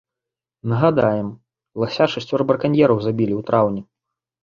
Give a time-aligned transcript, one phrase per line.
[0.71, 1.29] Нагадаем,
[1.85, 3.81] лася шасцёра браканьераў забілі ў траўні.